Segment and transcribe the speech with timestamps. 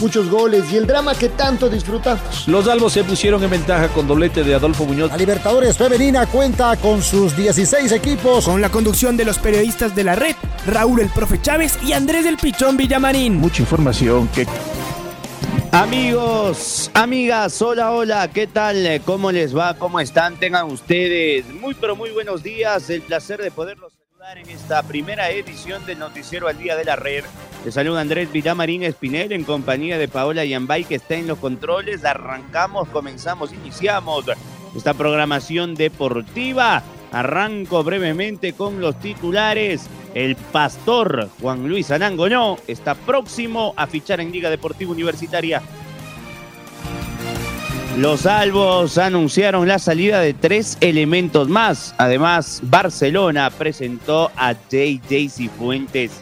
[0.00, 2.46] muchos goles y el drama que tanto disfrutamos.
[2.46, 5.10] Los albos se pusieron en ventaja con doblete de Adolfo Muñoz.
[5.10, 8.44] La Libertadores Femenina cuenta con sus 16 equipos.
[8.44, 10.36] Con la conducción de los periodistas de la red,
[10.66, 13.36] Raúl el Profe Chávez y Andrés del Pichón Villamarín.
[13.36, 14.46] Mucha información que...
[15.72, 19.02] Amigos, amigas, hola, hola, ¿qué tal?
[19.04, 19.74] ¿Cómo les va?
[19.74, 20.36] ¿Cómo están?
[20.36, 22.88] Tengan ustedes muy, pero muy buenos días.
[22.88, 26.96] El placer de poderlos saludar en esta primera edición del Noticiero al Día de la
[26.96, 27.24] Red
[27.66, 32.04] te saluda Andrés Villamarín Espinel en compañía de Paola Yambay que está en los controles.
[32.04, 34.24] Arrancamos, comenzamos, iniciamos
[34.76, 36.84] esta programación deportiva.
[37.10, 39.88] Arranco brevemente con los titulares.
[40.14, 45.60] El pastor Juan Luis Anangonó está próximo a fichar en Liga Deportiva Universitaria.
[47.98, 51.96] Los albos anunciaron la salida de tres elementos más.
[51.98, 56.12] Además, Barcelona presentó a JJ Cifuentes.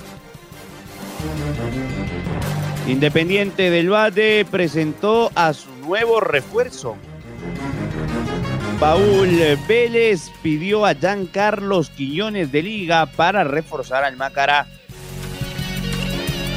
[2.86, 6.96] Independiente del Bate presentó a su nuevo refuerzo.
[8.78, 14.66] Paul Vélez pidió a Jean Carlos Quiñones de Liga para reforzar al Macará.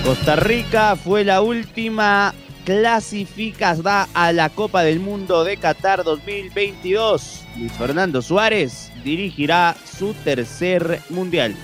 [0.04, 2.34] Costa Rica fue la última
[2.66, 7.46] clasificada a la Copa del Mundo de Qatar 2022.
[7.58, 11.56] Luis Fernando Suárez dirigirá su tercer mundial.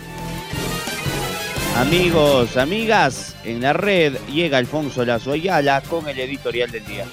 [1.76, 7.06] Amigos, amigas, en la red llega Alfonso Lazo Ayala con el editorial del día.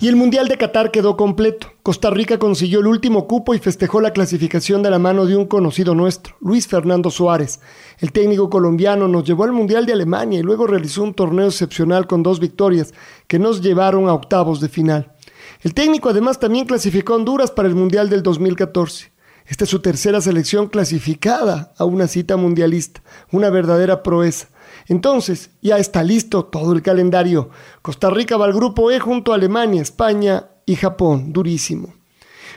[0.00, 1.68] Y el Mundial de Qatar quedó completo.
[1.82, 5.44] Costa Rica consiguió el último cupo y festejó la clasificación de la mano de un
[5.44, 7.60] conocido nuestro, Luis Fernando Suárez.
[7.98, 12.06] El técnico colombiano nos llevó al Mundial de Alemania y luego realizó un torneo excepcional
[12.06, 12.94] con dos victorias
[13.26, 15.12] que nos llevaron a octavos de final.
[15.60, 19.11] El técnico además también clasificó a Honduras para el Mundial del 2014.
[19.52, 23.02] Esta es su tercera selección clasificada a una cita mundialista,
[23.32, 24.48] una verdadera proeza.
[24.88, 27.50] Entonces, ya está listo todo el calendario.
[27.82, 31.92] Costa Rica va al grupo E junto a Alemania, España y Japón, durísimo.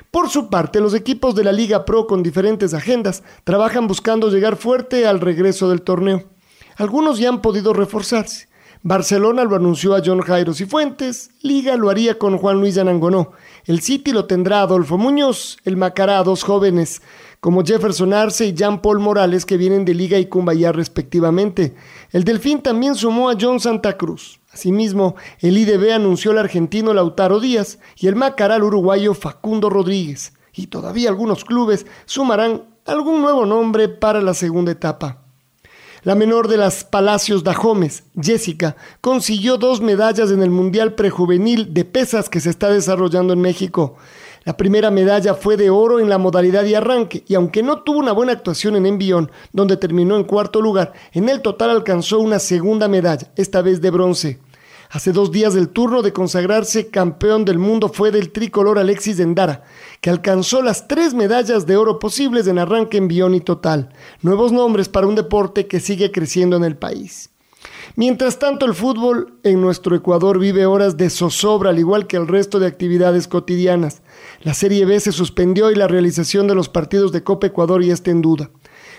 [0.09, 4.55] Por su parte, los equipos de la Liga Pro con diferentes agendas trabajan buscando llegar
[4.55, 6.23] fuerte al regreso del torneo.
[6.77, 8.47] Algunos ya han podido reforzarse.
[8.83, 13.33] Barcelona lo anunció a John Jairo Cifuentes, Liga lo haría con Juan Luis Anangonó.
[13.65, 17.01] El City lo tendrá Adolfo Muñoz, el Macará dos jóvenes
[17.39, 21.75] como Jefferson Arce y Jean Paul Morales que vienen de Liga y Cumbayá respectivamente.
[22.11, 24.39] El Delfín también sumó a John Santa Cruz.
[24.51, 30.33] Asimismo, el IDB anunció al argentino Lautaro Díaz y el Macará al uruguayo Facundo Rodríguez.
[30.53, 35.24] Y todavía algunos clubes sumarán algún nuevo nombre para la segunda etapa.
[36.05, 41.83] La menor de las Palacios Dajomes, Jessica, consiguió dos medallas en el Mundial Prejuvenil de
[41.83, 43.95] Pesas que se está desarrollando en México.
[44.43, 47.97] La primera medalla fue de oro en la modalidad de arranque y aunque no tuvo
[47.97, 52.37] una buena actuación en envión, donde terminó en cuarto lugar, en el total alcanzó una
[52.37, 54.39] segunda medalla, esta vez de bronce.
[54.95, 59.65] Hace dos días el turno de consagrarse campeón del mundo fue del tricolor Alexis Dendara,
[59.99, 63.89] que alcanzó las tres medallas de oro posibles en arranque, envión y total.
[64.21, 67.29] Nuevos nombres para un deporte que sigue creciendo en el país.
[67.97, 72.29] Mientras tanto, el fútbol en nuestro Ecuador vive horas de zozobra, al igual que el
[72.29, 74.01] resto de actividades cotidianas.
[74.43, 77.93] La Serie B se suspendió y la realización de los partidos de Copa Ecuador ya
[77.93, 78.49] está en duda.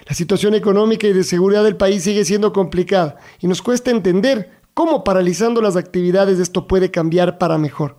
[0.06, 4.56] La situación económica y de seguridad del país sigue siendo complicada y nos cuesta entender
[4.76, 7.97] cómo paralizando las actividades esto puede cambiar para mejor.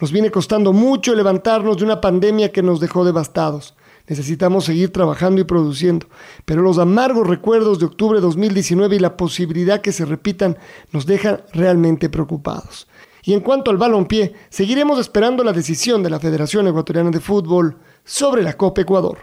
[0.00, 3.74] Nos viene costando mucho levantarnos de una pandemia que nos dejó devastados.
[4.08, 6.06] Necesitamos seguir trabajando y produciendo,
[6.46, 10.56] pero los amargos recuerdos de octubre de 2019 y la posibilidad que se repitan
[10.92, 12.88] nos dejan realmente preocupados.
[13.22, 17.76] Y en cuanto al balonpié, seguiremos esperando la decisión de la Federación Ecuatoriana de Fútbol
[18.02, 19.18] sobre la Copa Ecuador.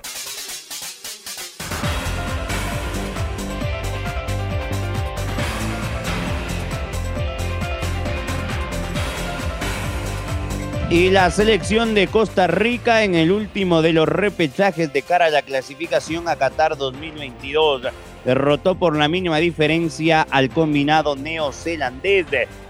[10.91, 15.29] Y la selección de Costa Rica en el último de los repechajes de cara a
[15.29, 17.83] la clasificación a Qatar 2022
[18.25, 22.25] derrotó por la mínima diferencia al combinado neozelandés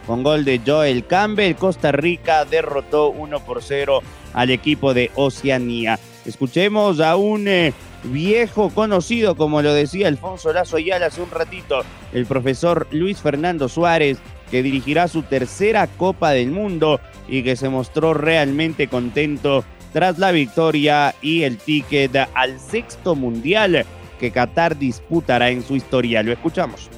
[0.05, 1.55] con gol de Joel Campbell.
[1.55, 4.03] Costa Rica derrotó 1 por 0
[4.33, 5.97] al equipo de Oceanía.
[6.23, 7.73] Escuchemos a un eh,
[8.03, 11.81] viejo conocido, como lo decía Alfonso Lazo Ayala hace un ratito,
[12.13, 14.19] el profesor Luis Fernando Suárez,
[14.51, 19.63] que dirigirá su tercera Copa del Mundo y que se mostró realmente contento
[19.93, 23.85] tras la victoria y el ticket al sexto mundial
[24.19, 26.21] que Qatar disputará en su historia.
[26.21, 26.89] Lo escuchamos.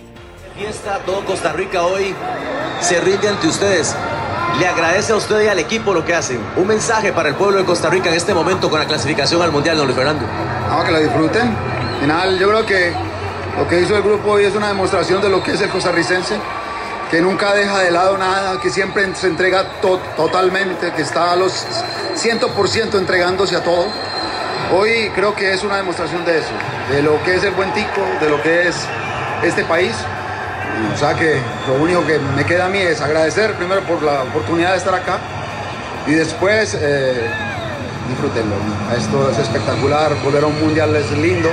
[0.58, 2.14] fiesta, todo Costa Rica hoy
[2.82, 3.96] se rinde ante ustedes.
[4.60, 6.40] Le agradece a usted y al equipo lo que hacen.
[6.58, 9.52] Un mensaje para el pueblo de Costa Rica en este momento con la clasificación al
[9.52, 10.26] Mundial, don Luis Fernando.
[10.68, 11.48] Vamos, que la disfruten.
[11.48, 12.94] Al final, yo creo que
[13.58, 16.36] lo que hizo el grupo hoy es una demostración de lo que es el costarricense,
[17.14, 19.80] que nunca deja de lado nada, que siempre se entrega
[20.18, 21.64] totalmente, que está a los
[22.16, 23.86] 100% entregándose a todo.
[24.76, 26.50] Hoy creo que es una demostración de eso,
[26.90, 28.76] de lo que es el buen tico, de lo que es
[29.44, 29.94] este país.
[30.92, 34.24] O sea que lo único que me queda a mí es agradecer primero por la
[34.24, 35.20] oportunidad de estar acá
[36.08, 37.30] y después eh.
[38.98, 41.50] Esto es espectacular, volver a un mundial es lindo.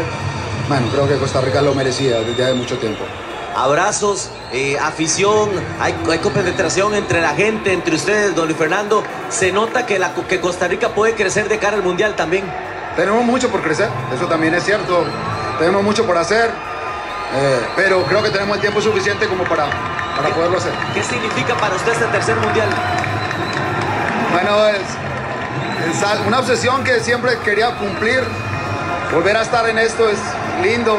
[0.69, 3.05] Bueno, creo que Costa Rica lo merecía desde hace mucho tiempo.
[3.57, 5.51] Abrazos, eh, afición,
[5.81, 9.03] hay, hay, compenetración entre la gente, entre ustedes, don Luis Fernando.
[9.29, 12.45] Se nota que, la, que Costa Rica puede crecer de cara al mundial también.
[12.97, 15.05] Tenemos mucho por crecer, eso también es cierto.
[15.59, 19.67] Tenemos mucho por hacer, eh, pero creo que tenemos el tiempo suficiente como para,
[20.17, 20.73] para poderlo hacer.
[20.95, 22.69] ¿Qué significa para usted este tercer mundial?
[24.33, 24.81] Bueno, es,
[25.89, 28.23] es una obsesión que siempre quería cumplir.
[29.13, 30.19] Volver a estar en esto es
[30.63, 30.99] lindo.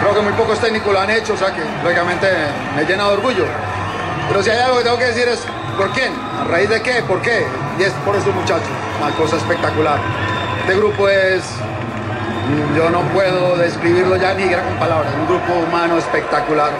[0.00, 2.28] Creo que muy pocos técnicos lo han hecho, o sea que lógicamente
[2.76, 3.44] me llena de orgullo.
[4.28, 5.44] Pero si hay algo que tengo que decir es,
[5.76, 6.12] ¿por quién?
[6.40, 7.02] ¿A raíz de qué?
[7.02, 7.46] ¿Por qué?
[7.78, 8.68] Y es por estos muchachos,
[9.02, 9.98] una cosa espectacular.
[10.60, 11.42] Este grupo es,
[12.76, 16.70] yo no puedo describirlo ya ni con palabras, un grupo humano espectacular.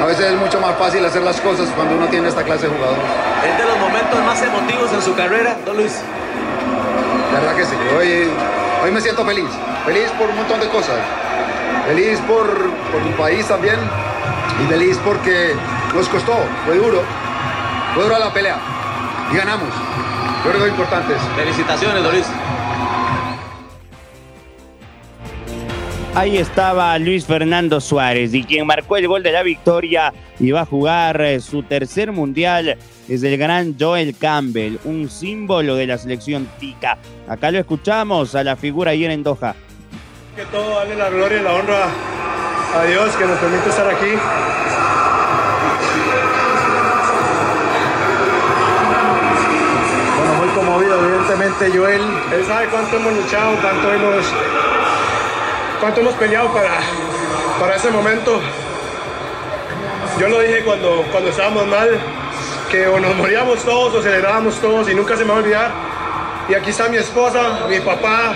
[0.00, 2.74] A veces es mucho más fácil hacer las cosas cuando uno tiene esta clase de
[2.74, 3.04] jugadores.
[3.48, 6.00] ¿Es de los momentos más emotivos en su carrera, don Luis?
[7.32, 8.30] La verdad que sí, hoy,
[8.82, 9.48] hoy me siento feliz,
[9.86, 10.96] feliz por un montón de cosas.
[11.86, 12.46] Feliz por,
[12.92, 13.76] por mi país también
[14.62, 15.52] y feliz porque
[15.94, 16.32] nos costó,
[16.64, 17.02] fue duro,
[17.94, 18.58] fue dura la pelea
[19.32, 19.68] y ganamos.
[20.44, 21.26] Yo creo que es importante eso.
[21.36, 22.26] Felicitaciones, Luis.
[26.14, 30.60] Ahí estaba Luis Fernando Suárez y quien marcó el gol de la victoria y va
[30.60, 32.78] a jugar eh, su tercer mundial
[33.08, 36.98] es el gran Joel Campbell, un símbolo de la selección tica.
[37.26, 39.56] Acá lo escuchamos a la figura ayer en Doha.
[40.36, 41.86] Que todo dale la gloria y la honra
[42.76, 44.18] a Dios que nos permite estar aquí.
[50.18, 52.02] Bueno, muy conmovido, evidentemente, Joel.
[52.32, 54.26] Él sabe cuánto hemos luchado, cuánto hemos,
[55.78, 56.80] cuánto hemos peleado para,
[57.60, 58.40] para ese momento.
[60.18, 61.90] Yo lo dije cuando, cuando estábamos mal,
[62.72, 65.70] que o nos moríamos todos o celebrábamos todos y nunca se me va a olvidar.
[66.48, 68.34] Y aquí está mi esposa, mi papá,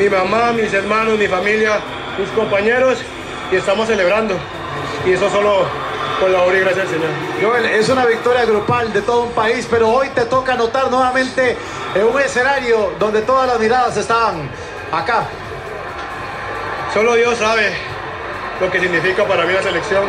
[0.00, 1.78] mi mamá, mis hermanos, mi familia,
[2.18, 2.98] mis compañeros
[3.52, 4.34] y estamos celebrando.
[5.04, 5.66] Y eso solo
[6.18, 7.10] por la obra y gracias al Señor.
[7.42, 11.54] Joel, es una victoria grupal de todo un país, pero hoy te toca anotar nuevamente
[11.94, 14.48] en un escenario donde todas las miradas estaban
[14.90, 15.24] acá.
[16.94, 17.70] Solo Dios sabe
[18.58, 20.04] lo que significa para mí la selección.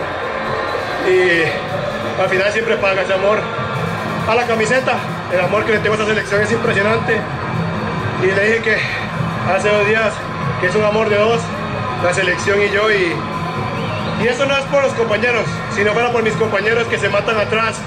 [1.10, 3.40] Y al final siempre paga ese amor
[4.26, 4.94] a la camiseta.
[5.34, 7.18] El amor que le tengo a esta selección es impresionante.
[8.24, 8.78] Y le dije que
[9.50, 10.14] hace dos días
[10.60, 11.42] que es un amor de dos,
[12.04, 12.92] la selección y yo.
[12.92, 13.14] Y,
[14.24, 15.46] y eso no es por los compañeros,
[15.76, 17.78] sino para por mis compañeros que se matan atrás,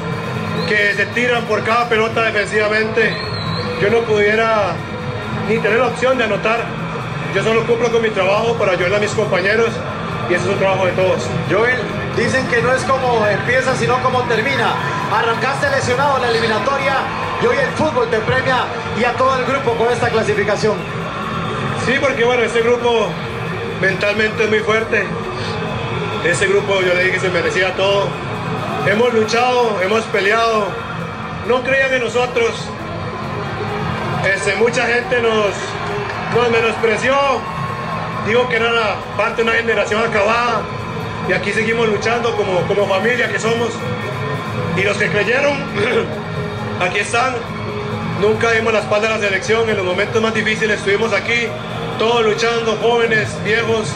[0.69, 3.17] que se tiran por cada pelota defensivamente.
[3.81, 4.73] Yo no pudiera
[5.49, 6.65] ni tener la opción de anotar.
[7.35, 9.71] Yo solo cumplo con mi trabajo para ayudar a mis compañeros
[10.31, 11.29] y eso es un trabajo de todos.
[11.51, 11.79] Joel,
[12.17, 14.75] dicen que no es como empieza, sino como termina.
[15.13, 16.95] Arrancaste lesionado en la eliminatoria
[17.43, 18.65] y hoy el fútbol te premia
[18.99, 20.77] y a todo el grupo con esta clasificación.
[21.87, 23.09] Sí, porque bueno, este grupo
[23.83, 25.05] mentalmente es muy fuerte.
[26.25, 28.09] Ese grupo yo le dije que se merecía todo.
[28.87, 30.69] Hemos luchado, hemos peleado.
[31.47, 32.53] No creían en nosotros.
[34.35, 35.53] Este, mucha gente nos,
[36.35, 37.15] nos menospreció.
[38.27, 40.63] Digo que era parte de una generación acabada.
[41.29, 43.69] Y aquí seguimos luchando como, como familia que somos.
[44.79, 45.53] Y los que creyeron,
[46.81, 47.35] aquí están.
[48.21, 49.69] Nunca dimos la espalda a la selección.
[49.69, 51.49] En los momentos más difíciles estuvimos aquí,
[51.99, 53.93] todos luchando, jóvenes, viejos,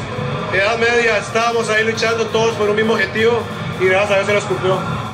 [0.52, 1.18] edad media.
[1.18, 3.40] Estábamos ahí luchando todos por un mismo objetivo.
[3.80, 5.08] Y gracias a Dios se nos cumplió.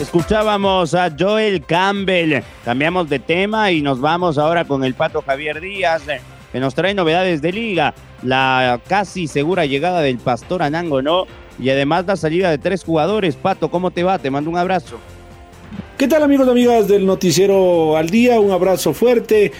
[0.00, 2.42] Escuchábamos a Joel Campbell.
[2.64, 6.02] Cambiamos de tema y nos vamos ahora con el Pato Javier Díaz,
[6.52, 7.94] que nos trae novedades de liga.
[8.22, 11.26] La casi segura llegada del Pastor Anango, ¿no?
[11.58, 13.36] Y además la salida de tres jugadores.
[13.36, 14.18] Pato, ¿cómo te va?
[14.18, 14.98] Te mando un abrazo.
[15.96, 18.40] ¿Qué tal amigos y amigas del noticiero al día?
[18.40, 19.52] Un abrazo fuerte.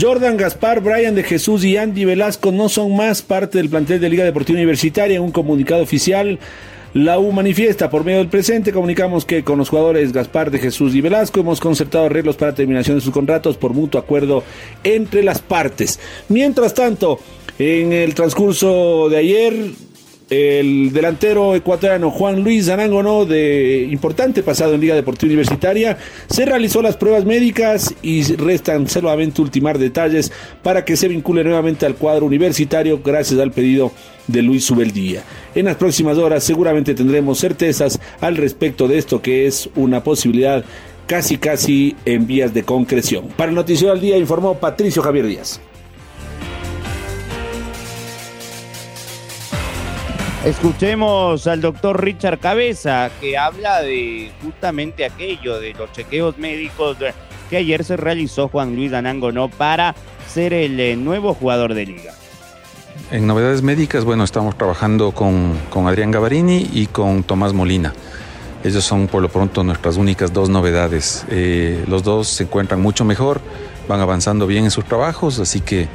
[0.00, 4.08] Jordan Gaspar, Brian de Jesús y Andy Velasco no son más parte del plantel de
[4.08, 5.16] Liga Deportiva Universitaria.
[5.16, 6.38] En un comunicado oficial,
[6.94, 8.72] la U manifiesta por medio del presente.
[8.72, 12.96] Comunicamos que con los jugadores Gaspar de Jesús y Velasco hemos concertado arreglos para terminación
[12.96, 14.42] de sus contratos por mutuo acuerdo
[14.82, 16.00] entre las partes.
[16.28, 17.18] Mientras tanto,
[17.58, 19.54] En el transcurso de ayer,
[20.32, 26.80] el delantero ecuatoriano Juan Luis Zanangono, de importante pasado en Liga Deportiva Universitaria, se realizó
[26.80, 32.24] las pruebas médicas y restan solamente ultimar detalles para que se vincule nuevamente al cuadro
[32.24, 33.92] universitario gracias al pedido
[34.26, 35.22] de Luis Subeldía.
[35.54, 40.64] En las próximas horas seguramente tendremos certezas al respecto de esto que es una posibilidad
[41.06, 43.28] casi casi en vías de concreción.
[43.36, 45.60] Para el Noticiero al Día informó Patricio Javier Díaz.
[50.44, 56.96] Escuchemos al doctor Richard Cabeza que habla de justamente aquello de los chequeos médicos
[57.48, 59.94] que ayer se realizó Juan Luis Anangonó para
[60.28, 62.12] ser el eh, nuevo jugador de liga.
[63.12, 67.92] En novedades médicas, bueno, estamos trabajando con, con Adrián Gavarini y con Tomás Molina.
[68.64, 71.24] Ellos son por lo pronto nuestras únicas dos novedades.
[71.30, 73.40] Eh, los dos se encuentran mucho mejor,
[73.86, 75.86] van avanzando bien en sus trabajos, así que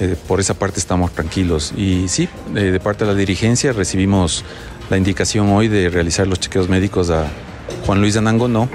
[0.00, 1.72] eh, por esa parte estamos tranquilos.
[1.76, 4.44] Y sí, eh, de parte de la dirigencia recibimos
[4.88, 7.26] la indicación hoy de realizar los chequeos médicos a
[7.84, 8.68] Juan Luis Anango, no.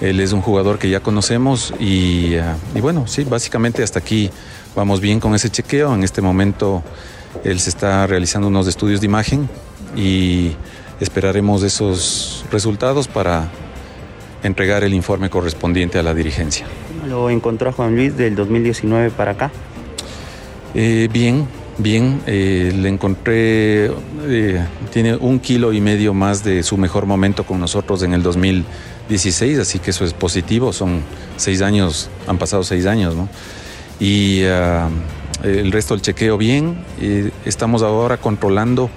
[0.00, 4.30] Él es un jugador que ya conocemos y, ah, y bueno, sí, básicamente hasta aquí
[4.74, 5.94] vamos bien con ese chequeo.
[5.94, 6.82] En este momento
[7.44, 9.48] él se está realizando unos estudios de imagen
[9.96, 10.56] y
[11.00, 13.48] esperaremos esos resultados para
[14.42, 16.66] entregar el informe correspondiente a la dirigencia.
[16.88, 19.50] ¿Cómo lo encontró Juan Luis del 2019 para acá?
[20.74, 21.46] Eh, bien,
[21.78, 22.20] bien.
[22.26, 27.58] Eh, le encontré, eh, tiene un kilo y medio más de su mejor momento con
[27.58, 30.72] nosotros en el 2016, así que eso es positivo.
[30.72, 31.00] Son
[31.36, 33.28] seis años, han pasado seis años, ¿no?
[33.98, 34.88] Y ah,
[35.42, 36.84] el resto del chequeo bien.
[37.44, 38.90] estamos ahora controlando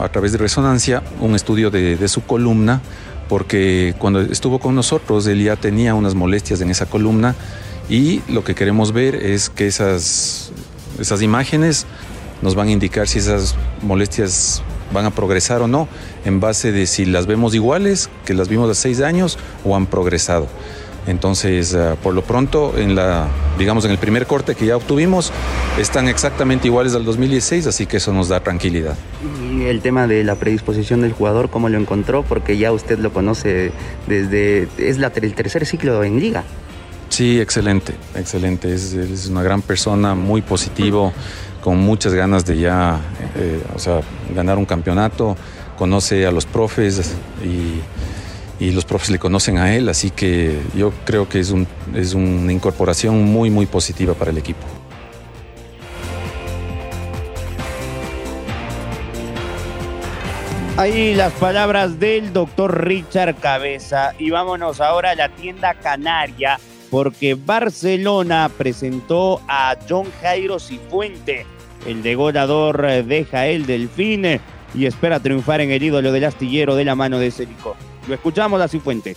[0.00, 2.80] a través de resonancia un estudio de, de su columna,
[3.28, 7.34] porque cuando estuvo con nosotros él ya tenía unas molestias en esa columna
[7.88, 10.52] y lo que queremos ver es que esas,
[10.98, 11.86] esas imágenes
[12.42, 14.62] nos van a indicar si esas molestias
[14.92, 15.88] van a progresar o no,
[16.24, 19.86] en base de si las vemos iguales que las vimos hace seis años o han
[19.86, 20.48] progresado.
[21.06, 25.32] Entonces, uh, por lo pronto, en la, digamos, en el primer corte que ya obtuvimos,
[25.78, 28.96] están exactamente iguales al 2016, así que eso nos da tranquilidad.
[29.52, 32.22] Y el tema de la predisposición del jugador, ¿cómo lo encontró?
[32.22, 33.72] Porque ya usted lo conoce
[34.06, 36.44] desde, es el tercer ciclo en liga.
[37.14, 38.74] Sí, excelente, excelente.
[38.74, 41.12] Es, una gran persona, muy positivo,
[41.62, 42.98] con muchas ganas de ya,
[43.36, 44.00] eh, o sea,
[44.34, 45.36] ganar un campeonato.
[45.78, 50.92] Conoce a los profes y, y, los profes le conocen a él, así que yo
[51.04, 54.66] creo que es, un, es una incorporación muy, muy positiva para el equipo.
[60.76, 64.14] Ahí las palabras del doctor Richard Cabeza.
[64.18, 66.58] Y vámonos ahora a la tienda canaria
[66.94, 71.44] porque Barcelona presentó a John Jairo Cifuente,
[71.86, 74.40] el degolador de Jael Delfín,
[74.74, 77.74] y espera triunfar en el ídolo del astillero de la mano de Celico.
[78.06, 79.16] Lo escuchamos a Cifuente.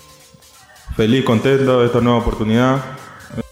[0.95, 2.83] Feliz, contento de esta nueva oportunidad.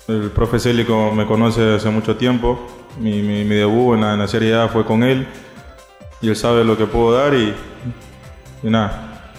[0.08, 2.65] El profe Célico me conoce hace mucho tiempo.
[3.00, 5.27] Mi, debut en la, en la, Serie A fue con él.
[6.20, 7.53] Y él sabe lo que puedo dar y,
[8.63, 9.32] y nada.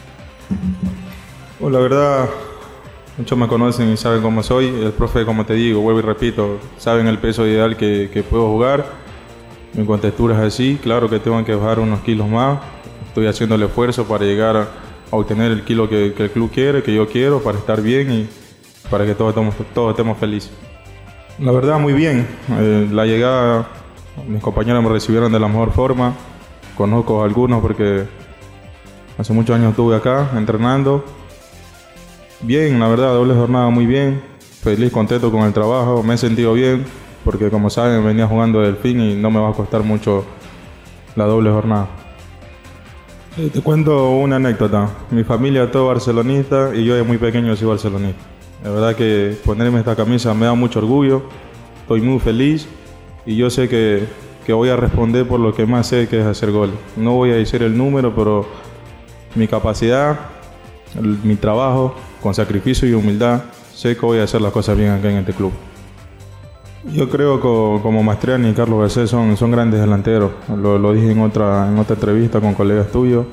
[1.58, 2.28] Pues la verdad,
[3.18, 4.66] Muchos me conocen y saben cómo soy.
[4.66, 8.46] El profe, como te digo, vuelvo y repito, saben el peso ideal que, que puedo
[8.48, 8.84] jugar.
[9.72, 10.78] Mi contextura es así.
[10.82, 12.60] Claro que tengo que bajar unos kilos más.
[13.08, 14.68] Estoy haciendo el esfuerzo para llegar a,
[15.10, 18.28] obtener el kilo que, que, el club quiere, que yo quiero, para estar bien y
[18.90, 20.50] para que todos estemos, todos estemos felices.
[21.38, 22.26] La verdad, muy bien.
[22.50, 23.68] Eh, la llegada,
[24.28, 26.14] mis compañeros me recibieron de la mejor forma.
[26.76, 28.04] Conozco a algunos porque
[29.16, 31.02] hace muchos años estuve acá entrenando
[32.46, 34.22] Bien, la verdad, doble jornada muy bien.
[34.62, 36.04] Feliz, contento con el trabajo.
[36.04, 36.84] Me he sentido bien
[37.24, 40.24] porque, como saben, venía jugando del fin y no me va a costar mucho
[41.16, 41.88] la doble jornada.
[43.52, 44.88] Te cuento una anécdota.
[45.10, 48.22] Mi familia todo barcelonista y yo de muy pequeño soy barcelonista.
[48.62, 51.24] La verdad que ponerme esta camisa me da mucho orgullo.
[51.80, 52.68] Estoy muy feliz
[53.26, 54.04] y yo sé que,
[54.46, 56.76] que voy a responder por lo que más sé que es hacer goles.
[56.96, 58.46] No voy a decir el número, pero
[59.34, 60.16] mi capacidad,
[61.24, 63.42] mi trabajo con sacrificio y humildad,
[63.74, 65.52] sé que voy a hacer las cosas bien acá en este club.
[66.92, 70.30] Yo creo que como Mastriani y Carlos Garcés son, son grandes delanteros.
[70.48, 73.26] Lo, dije en otra, en otra entrevista con colegas tuyos.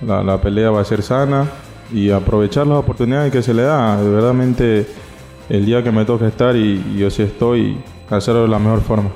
[0.00, 1.46] La, la, pelea va a ser sana
[1.92, 4.00] y aprovechar las oportunidades que se le da.
[4.00, 4.86] De verdadmente
[5.48, 7.78] el día que me toque estar y, y yo sí estoy,
[8.08, 9.10] hacerlo de la mejor forma.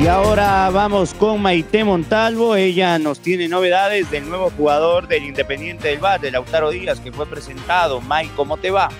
[0.00, 2.54] Y ahora vamos con Maite Montalvo.
[2.54, 7.26] Ella nos tiene novedades del nuevo jugador del Independiente del Valle, Lautaro Díaz, que fue
[7.26, 8.00] presentado.
[8.00, 8.90] May, ¿cómo te va?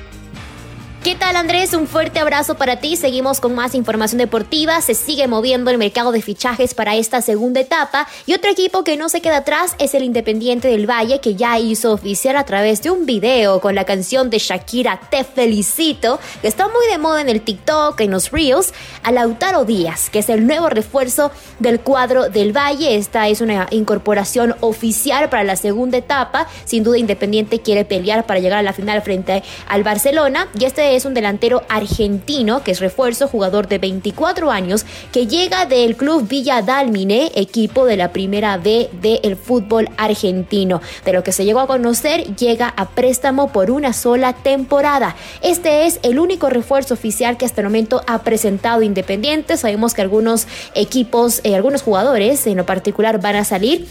[1.05, 1.75] ¿Qué tal Andrés?
[1.75, 2.97] Un fuerte abrazo para ti.
[2.97, 4.81] Seguimos con más información deportiva.
[4.81, 8.09] Se sigue moviendo el mercado de fichajes para esta segunda etapa.
[8.27, 11.57] Y otro equipo que no se queda atrás es el Independiente del Valle, que ya
[11.61, 16.49] hizo oficial a través de un video con la canción de Shakira Te Felicito, que
[16.49, 18.75] está muy de moda en el TikTok, en los Reels,
[19.05, 22.97] a Lautaro Díaz, que es el nuevo refuerzo del cuadro del Valle.
[22.97, 26.49] Esta es una incorporación oficial para la segunda etapa.
[26.65, 30.49] Sin duda Independiente quiere pelear para llegar a la final frente al Barcelona.
[30.59, 35.67] Y este es un delantero argentino que es refuerzo, jugador de 24 años, que llega
[35.67, 40.81] del club Villa Dálmine, equipo de la primera B del fútbol argentino.
[41.05, 45.17] De lo que se llegó a conocer, llega a préstamo por una sola temporada.
[45.43, 49.57] Este es el único refuerzo oficial que hasta el momento ha presentado Independiente.
[49.57, 53.87] Sabemos que algunos equipos, eh, algunos jugadores en lo particular van a salir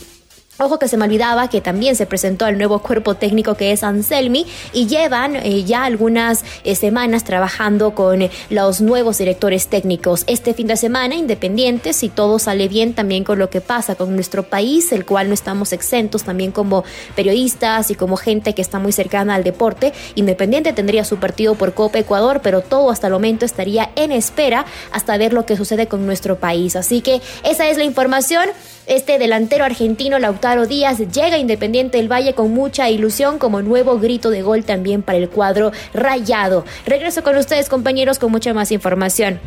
[0.60, 3.84] Ojo que se me olvidaba que también se presentó el nuevo cuerpo técnico que es
[3.84, 10.24] Anselmi y llevan eh, ya algunas eh, semanas trabajando con eh, los nuevos directores técnicos.
[10.26, 14.16] Este fin de semana, independiente, si todo sale bien también con lo que pasa con
[14.16, 16.84] nuestro país, el cual no estamos exentos también como
[17.16, 19.94] periodistas y como gente que está muy cercana al deporte.
[20.16, 24.66] Independiente tendría su partido por Copa Ecuador, pero todo hasta el momento estaría en espera
[24.92, 26.76] hasta ver lo que sucede con nuestro país.
[26.76, 28.50] Así que esa es la información.
[28.88, 34.00] Este delantero argentino, Lautaro Díaz, llega a Independiente del Valle con mucha ilusión como nuevo
[34.00, 36.64] grito de gol también para el cuadro rayado.
[36.86, 39.42] Regreso con ustedes, compañeros, con mucha más información.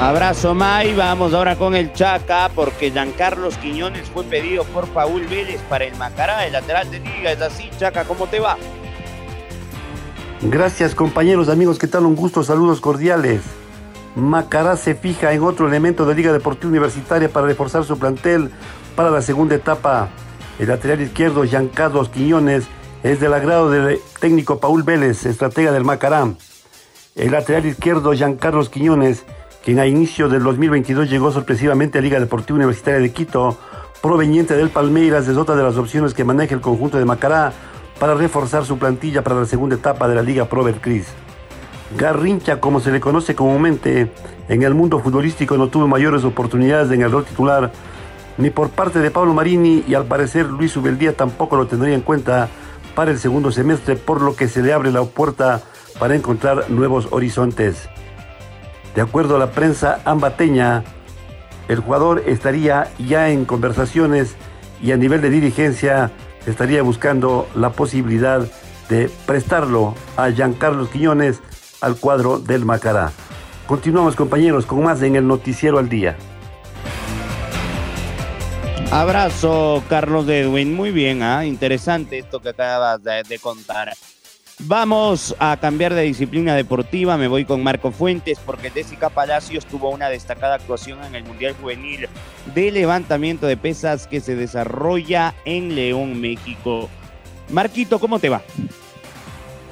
[0.00, 5.60] Abrazo May, vamos ahora con el Chaca porque Giancarlos Quiñones fue pedido por Paul Vélez
[5.70, 8.58] para el Macará, el lateral de liga, es así, Chaca, ¿cómo te va?
[10.42, 12.04] Gracias compañeros, amigos, ¿qué tal?
[12.04, 13.42] Un gusto, saludos cordiales.
[14.16, 18.50] Macará se fija en otro elemento de Liga Deportiva Universitaria para reforzar su plantel
[18.96, 20.08] para la segunda etapa.
[20.58, 22.64] El lateral izquierdo, Giancarlos Quiñones,
[23.02, 26.32] es del agrado del técnico Paul Vélez, estratega del Macará.
[27.14, 29.26] El lateral izquierdo, Giancarlos Quiñones,
[29.62, 33.58] quien a inicio del 2022 llegó sorpresivamente a Liga Deportiva Universitaria de Quito,
[34.00, 37.52] proveniente del Palmeiras, es otra de las opciones que maneja el conjunto de Macará
[38.00, 41.06] para reforzar su plantilla para la segunda etapa de la Liga Pro Cris.
[41.94, 44.10] Garrincha, como se le conoce comúnmente
[44.48, 47.70] en el mundo futbolístico, no tuvo mayores oportunidades en el rol titular,
[48.38, 52.00] ni por parte de Pablo Marini y al parecer Luis Ubeldía tampoco lo tendría en
[52.00, 52.48] cuenta
[52.94, 55.62] para el segundo semestre, por lo que se le abre la puerta
[55.98, 57.88] para encontrar nuevos horizontes.
[58.94, 60.82] De acuerdo a la prensa ambateña,
[61.68, 64.34] el jugador estaría ya en conversaciones
[64.82, 66.10] y a nivel de dirigencia
[66.46, 68.46] estaría buscando la posibilidad
[68.88, 71.40] de prestarlo a Giancarlo Quiñones
[71.80, 73.12] al cuadro del Macará.
[73.66, 76.16] Continuamos compañeros con más en el Noticiero al Día.
[78.92, 80.72] Abrazo, Carlos Edwin.
[80.74, 81.44] Muy bien, ¿ah?
[81.44, 83.92] interesante esto que acabas de, de, contar.
[84.60, 87.16] Vamos a cambiar de disciplina deportiva.
[87.16, 91.54] Me voy con Marco Fuentes porque Jessica Palacios tuvo una destacada actuación en el Mundial
[91.60, 92.08] Juvenil
[92.54, 96.88] de levantamiento de pesas que se desarrolla en León, México.
[97.50, 98.42] Marquito, ¿cómo te va?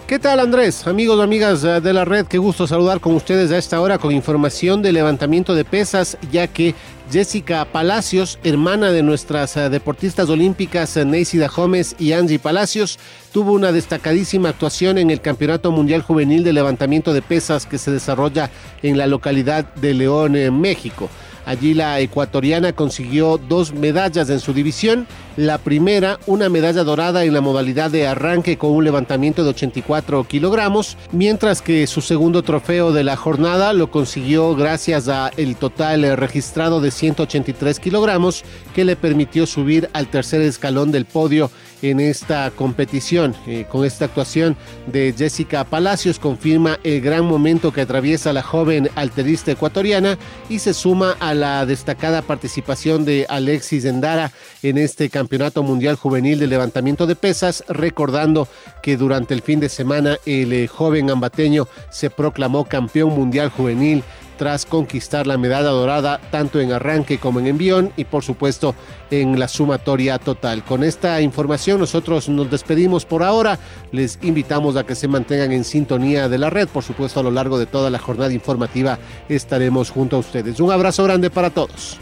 [0.07, 0.87] ¿Qué tal Andrés?
[0.87, 4.12] Amigos amigas eh, de la red, qué gusto saludar con ustedes a esta hora con
[4.12, 6.75] información de levantamiento de pesas, ya que
[7.11, 12.99] Jessica Palacios, hermana de nuestras eh, deportistas olímpicas eh, Neisida Gómez y Angie Palacios,
[13.33, 17.90] tuvo una destacadísima actuación en el Campeonato Mundial Juvenil de Levantamiento de Pesas que se
[17.90, 18.51] desarrolla
[18.83, 21.09] en la localidad de León, en México.
[21.47, 25.07] Allí la ecuatoriana consiguió dos medallas en su división.
[25.37, 30.25] La primera, una medalla dorada en la modalidad de arranque con un levantamiento de 84
[30.25, 36.17] kilogramos, mientras que su segundo trofeo de la jornada lo consiguió gracias a el total
[36.17, 41.51] registrado de 183 kilogramos que le permitió subir al tercer escalón del podio
[41.83, 43.35] en esta competición.
[43.47, 48.89] Eh, con esta actuación de Jessica Palacios confirma el gran momento que atraviesa la joven
[48.95, 55.62] alterista ecuatoriana y se suma a la destacada participación de Alexis Endara en este Campeonato
[55.62, 58.49] Mundial Juvenil de Levantamiento de Pesas, recordando
[58.83, 64.03] que durante el fin de semana el eh, joven ambateño se proclamó campeón mundial juvenil
[64.37, 68.75] tras conquistar la medalla dorada tanto en arranque como en envión y por supuesto
[69.11, 70.64] en la sumatoria total.
[70.64, 73.59] Con esta información nosotros nos despedimos por ahora.
[73.92, 76.68] Les invitamos a que se mantengan en sintonía de la red.
[76.68, 80.61] Por supuesto a lo largo de toda la jornada informativa estaremos junto a ustedes.
[80.61, 81.99] Un abrazo grande para todos.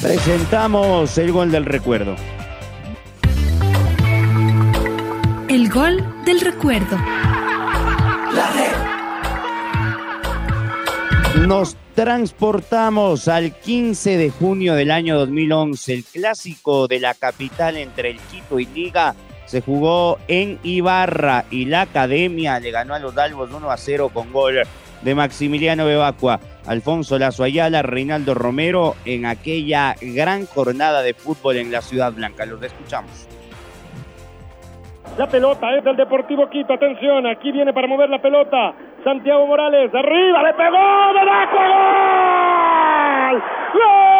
[0.00, 2.16] Presentamos el gol del recuerdo.
[5.48, 6.96] El gol del recuerdo.
[11.40, 15.94] Nos transportamos al 15 de junio del año 2011.
[15.94, 19.14] El clásico de la capital entre el Quito y Liga
[19.46, 24.10] se jugó en Ibarra y la academia le ganó a los Dalvos 1 a 0
[24.12, 24.60] con gol
[25.00, 31.72] de Maximiliano Bebacua, Alfonso Lazo Ayala, Reinaldo Romero en aquella gran jornada de fútbol en
[31.72, 32.44] la Ciudad Blanca.
[32.44, 33.26] Los escuchamos.
[35.18, 36.72] La pelota es del Deportivo Quito.
[36.72, 38.74] Atención, aquí viene para mover la pelota.
[39.04, 41.22] Santiago Morales, arriba, le pegó, de.
[43.74, 44.11] ¡Gol!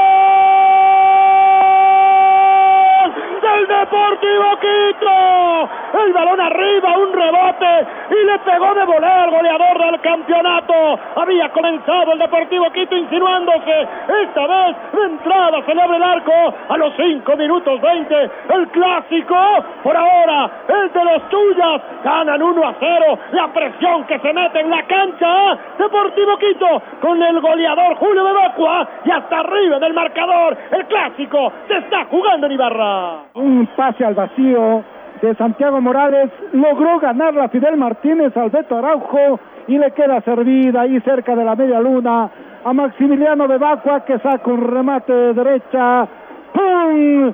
[3.52, 5.68] Del Deportivo Quito.
[6.02, 10.74] El balón arriba, un rebote y le pegó de volea al goleador del campeonato.
[11.16, 13.88] Había comenzado el Deportivo Quito insinuándose.
[14.22, 16.32] Esta vez de entrada se le abre el arco
[16.68, 18.30] a los 5 minutos 20.
[18.54, 19.36] El clásico,
[19.82, 21.82] por ahora, el de los tuyas.
[22.02, 23.18] Ganan 1 a 0.
[23.32, 25.58] La presión que se mete en la cancha.
[25.78, 30.56] Deportivo Quito con el goleador Julio Bebacua y hasta arriba del marcador.
[30.70, 33.41] El clásico se está jugando en Ibarra.
[33.42, 34.84] Un pase al vacío
[35.20, 40.82] de Santiago Morales, logró ganar la Fidel Martínez al Beto Araujo y le queda servida
[40.82, 42.30] ahí cerca de la media luna
[42.64, 46.06] a Maximiliano de Bacua que saca un remate de derecha.
[46.52, 47.32] ¡Pum!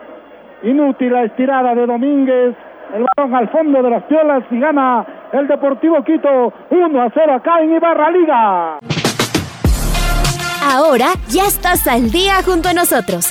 [0.62, 2.57] Inútil la estirada de Domínguez.
[2.94, 7.35] El balón al fondo de las piolas y gana el Deportivo Quito 1 a 0
[7.35, 8.79] acá en Ibarra Liga.
[10.62, 13.31] Ahora ya estás al día junto a nosotros.